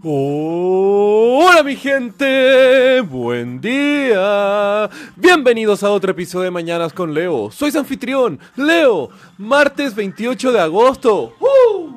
[0.00, 4.88] Hola mi gente, buen día.
[5.16, 7.50] Bienvenidos a otro episodio de Mañanas con Leo.
[7.50, 9.10] Soy anfitrión, Leo.
[9.38, 11.34] Martes 28 de agosto.
[11.40, 11.90] ¡Uh!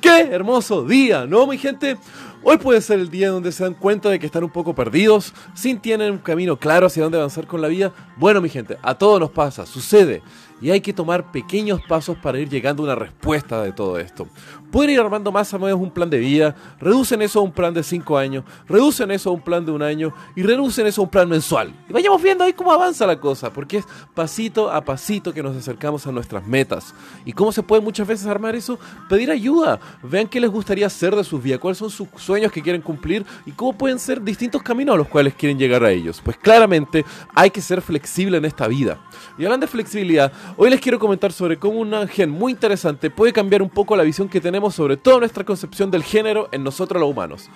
[0.00, 1.26] ¡Qué hermoso día!
[1.26, 1.96] ¿No, mi gente?
[2.44, 5.34] Hoy puede ser el día donde se dan cuenta de que están un poco perdidos,
[5.54, 7.92] sin tienen un camino claro hacia dónde avanzar con la vida.
[8.16, 10.22] Bueno, mi gente, a todos nos pasa, sucede.
[10.62, 14.28] Y hay que tomar pequeños pasos para ir llegando a una respuesta de todo esto.
[14.70, 17.74] Pueden ir armando más o menos un plan de vida, reducen eso a un plan
[17.74, 21.04] de 5 años, reducen eso a un plan de un año y reducen eso a
[21.04, 21.74] un plan mensual.
[21.90, 23.84] Y vayamos viendo ahí cómo avanza la cosa, porque es
[24.14, 26.94] pasito a pasito que nos acercamos a nuestras metas.
[27.26, 28.78] ¿Y cómo se puede muchas veces armar eso?
[29.10, 29.78] Pedir ayuda.
[30.02, 33.26] Vean qué les gustaría hacer de sus vidas, cuáles son sus sueños que quieren cumplir
[33.44, 36.22] y cómo pueden ser distintos caminos a los cuales quieren llegar a ellos.
[36.24, 38.98] Pues claramente hay que ser flexible en esta vida.
[39.36, 43.32] Y hablando de flexibilidad, hoy les quiero comentar sobre cómo un gen muy interesante puede
[43.32, 47.00] cambiar un poco la visión que tenemos sobre toda nuestra concepción del género en nosotros
[47.00, 47.48] los humanos.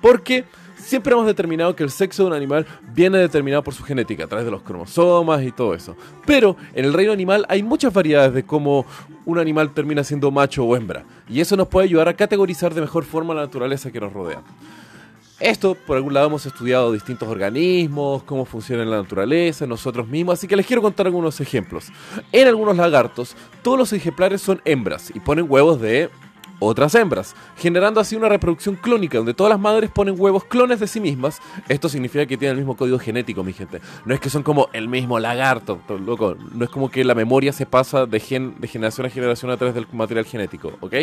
[0.00, 0.44] Porque
[0.76, 4.26] siempre hemos determinado que el sexo de un animal viene determinado por su genética, a
[4.28, 5.96] través de los cromosomas y todo eso.
[6.24, 8.86] Pero en el reino animal hay muchas variedades de cómo
[9.24, 11.04] un animal termina siendo macho o hembra.
[11.28, 14.42] Y eso nos puede ayudar a categorizar de mejor forma la naturaleza que nos rodea.
[15.40, 20.48] Esto, por algún lado, hemos estudiado distintos organismos, cómo funciona la naturaleza, nosotros mismos, así
[20.48, 21.92] que les quiero contar algunos ejemplos.
[22.32, 26.10] En algunos lagartos, todos los ejemplares son hembras y ponen huevos de
[26.58, 30.88] otras hembras, generando así una reproducción clónica donde todas las madres ponen huevos clones de
[30.88, 31.40] sí mismas.
[31.68, 33.80] Esto significa que tienen el mismo código genético, mi gente.
[34.04, 36.36] No es que son como el mismo lagarto, loco.
[36.52, 39.56] No es como que la memoria se pasa de, gen, de generación a generación a
[39.56, 40.94] través del material genético, ¿ok?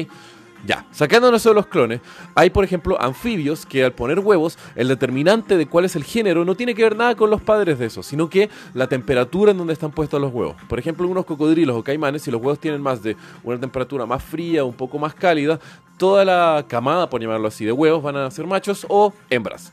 [0.65, 2.01] Ya, sacándonos de los clones,
[2.33, 6.43] hay por ejemplo anfibios que al poner huevos, el determinante de cuál es el género
[6.43, 9.57] no tiene que ver nada con los padres de eso, sino que la temperatura en
[9.57, 10.55] donde están puestos los huevos.
[10.67, 14.23] Por ejemplo, unos cocodrilos o caimanes, si los huevos tienen más de una temperatura más
[14.23, 15.59] fría, un poco más cálida,
[15.97, 19.71] toda la camada, por llamarlo así, de huevos van a ser machos o hembras.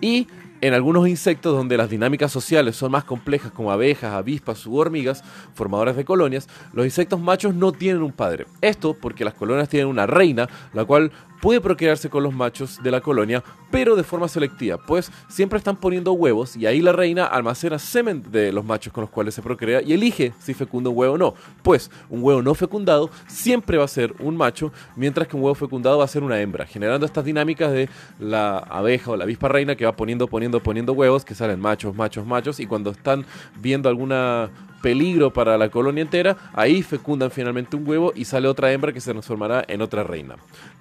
[0.00, 0.28] Y
[0.60, 5.22] en algunos insectos donde las dinámicas sociales son más complejas como abejas, avispas u hormigas,
[5.54, 8.46] formadoras de colonias, los insectos machos no tienen un padre.
[8.60, 12.90] Esto porque las colonias tienen una reina, la cual puede procrearse con los machos de
[12.90, 17.26] la colonia, pero de forma selectiva, pues siempre están poniendo huevos y ahí la reina
[17.26, 20.96] almacena semen de los machos con los cuales se procrea y elige si fecunda un
[20.96, 21.34] huevo o no.
[21.62, 25.54] Pues un huevo no fecundado siempre va a ser un macho, mientras que un huevo
[25.54, 27.88] fecundado va a ser una hembra, generando estas dinámicas de
[28.18, 31.94] la abeja o la avispa reina que va poniendo, poniendo, poniendo huevos que salen machos,
[31.94, 33.24] machos, machos y cuando están
[33.60, 34.50] viendo alguna
[34.82, 39.00] peligro para la colonia entera, ahí fecundan finalmente un huevo y sale otra hembra que
[39.00, 40.36] se transformará en otra reina.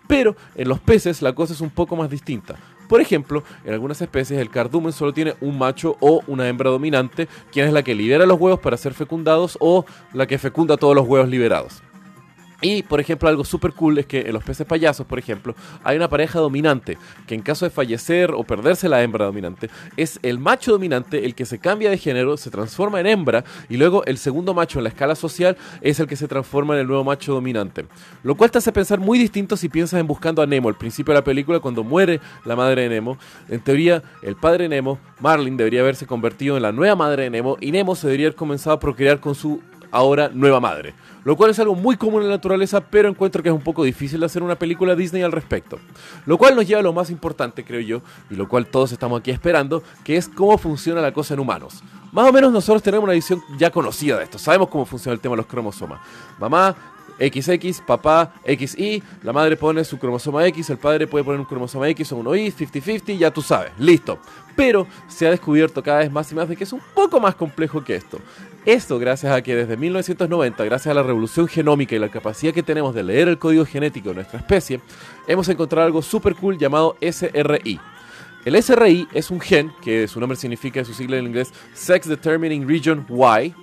[0.07, 2.56] Pero en los peces la cosa es un poco más distinta.
[2.88, 7.28] Por ejemplo, en algunas especies el cardumen solo tiene un macho o una hembra dominante,
[7.51, 10.95] quien es la que libera los huevos para ser fecundados o la que fecunda todos
[10.95, 11.84] los huevos liberados.
[12.62, 15.95] Y, por ejemplo, algo súper cool es que en los peces payasos, por ejemplo, hay
[15.95, 16.97] una pareja dominante
[17.28, 21.35] que en caso de fallecer o perderse la hembra dominante, es el macho dominante el
[21.35, 24.84] que se cambia de género, se transforma en hembra y luego el segundo macho en
[24.84, 27.85] la escala social es el que se transforma en el nuevo macho dominante.
[28.23, 31.13] Lo cual te hace pensar muy distinto si piensas en Buscando a Nemo, al principio
[31.13, 33.18] de la película, cuando muere la madre de Nemo.
[33.50, 37.57] En teoría, el padre Nemo, Marlin, debería haberse convertido en la nueva madre de Nemo
[37.62, 40.93] y Nemo se debería haber comenzado a procrear con su ahora nueva madre.
[41.23, 43.83] Lo cual es algo muy común en la naturaleza, pero encuentro que es un poco
[43.83, 45.77] difícil hacer una película Disney al respecto.
[46.25, 49.19] Lo cual nos lleva a lo más importante, creo yo, y lo cual todos estamos
[49.19, 51.83] aquí esperando, que es cómo funciona la cosa en humanos.
[52.11, 55.19] Más o menos nosotros tenemos una visión ya conocida de esto, sabemos cómo funciona el
[55.19, 55.99] tema de los cromosomas.
[56.39, 56.75] Mamá
[57.19, 61.88] XX, papá XY, la madre pone su cromosoma X, el padre puede poner un cromosoma
[61.89, 64.19] X o uno Y, 50-50, ya tú sabes, listo.
[64.55, 67.35] Pero se ha descubierto cada vez más y más de que es un poco más
[67.35, 68.19] complejo que esto.
[68.66, 72.63] Esto gracias a que desde 1990, gracias a la revolución genómica y la capacidad que
[72.63, 74.81] tenemos de leer el código genético de nuestra especie,
[75.27, 77.79] hemos encontrado algo super cool llamado SRI.
[78.45, 82.67] El SRI es un gen, que su nombre significa, su sigla en inglés, Sex Determining
[82.67, 83.53] Region Y,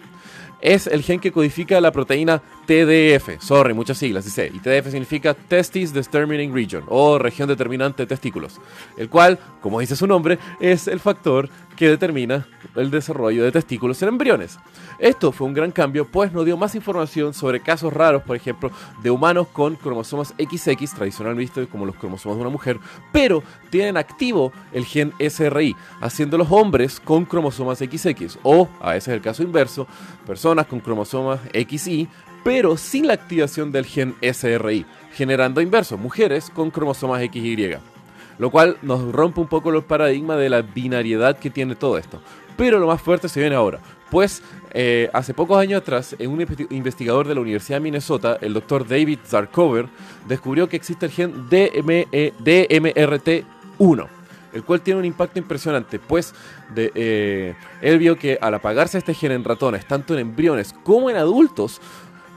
[0.64, 3.38] es el gen que codifica la proteína TDF.
[3.38, 4.50] Sorry, muchas siglas, dice.
[4.52, 8.60] Y TDF significa Testis Determining Region o región determinante de testículos.
[8.96, 14.00] El cual, como dice su nombre, es el factor que determina el desarrollo de testículos
[14.02, 14.58] en embriones.
[14.98, 18.70] Esto fue un gran cambio, pues nos dio más información sobre casos raros, por ejemplo,
[19.02, 22.78] de humanos con cromosomas XX, tradicionalmente como los cromosomas de una mujer,
[23.12, 29.14] pero tienen activo el gen SRI, haciendo los hombres con cromosomas XX, o a veces
[29.14, 29.86] el caso inverso,
[30.26, 32.08] personas con cromosomas XY,
[32.44, 37.93] pero sin la activación del gen SRI, generando inverso, mujeres con cromosomas XY.
[38.38, 42.20] Lo cual nos rompe un poco el paradigma de la binariedad que tiene todo esto.
[42.56, 44.42] Pero lo más fuerte se viene ahora Pues
[44.72, 46.40] eh, hace pocos años atrás, un
[46.70, 49.86] investigador de la Universidad de Minnesota, el doctor David Zarkover,
[50.26, 52.08] descubrió que existe el gen DME,
[52.44, 54.08] DMRT1
[54.54, 56.32] el cual tiene un impacto impresionante, pues
[56.76, 61.16] eh, él vio que al apagarse este gen en ratones, tanto en embriones como en
[61.16, 61.80] adultos,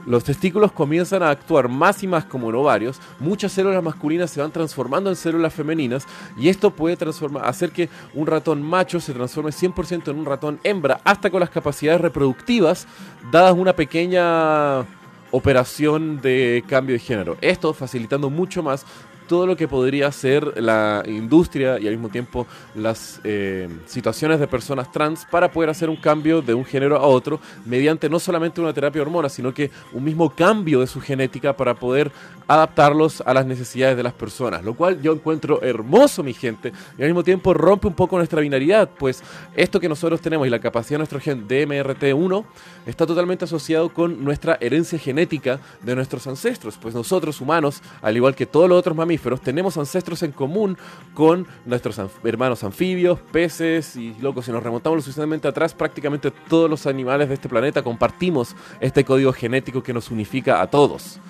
[0.08, 4.40] los testículos comienzan a actuar más y más como en ovarios, muchas células masculinas se
[4.40, 6.06] van transformando en células femeninas
[6.36, 10.60] y esto puede transformar, hacer que un ratón macho se transforme 100% en un ratón
[10.64, 12.86] hembra, hasta con las capacidades reproductivas,
[13.30, 14.86] dadas una pequeña
[15.30, 17.36] operación de cambio de género.
[17.40, 18.86] Esto facilitando mucho más
[19.28, 24.48] todo lo que podría ser la industria y al mismo tiempo las eh, situaciones de
[24.48, 28.60] personas trans para poder hacer un cambio de un género a otro mediante no solamente
[28.60, 32.10] una terapia hormona, sino que un mismo cambio de su genética para poder
[32.48, 37.02] adaptarlos a las necesidades de las personas, lo cual yo encuentro hermoso, mi gente, y
[37.02, 39.22] al mismo tiempo rompe un poco nuestra binaridad, pues
[39.54, 42.44] esto que nosotros tenemos y la capacidad de nuestro gen DMRT1
[42.86, 48.34] está totalmente asociado con nuestra herencia genética de nuestros ancestros, pues nosotros humanos, al igual
[48.34, 50.76] que todos los otros mamíferos, tenemos ancestros en común
[51.14, 56.68] con nuestros hermanos anfibios, peces y locos, si nos remontamos lo suficientemente atrás, prácticamente todos
[56.68, 61.20] los animales de este planeta compartimos este código genético que nos unifica a todos.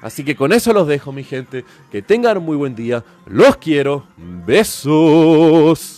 [0.00, 1.64] Así que con eso los dejo, mi gente.
[1.90, 3.04] Que tengan un muy buen día.
[3.26, 4.04] Los quiero.
[4.16, 5.97] Besos.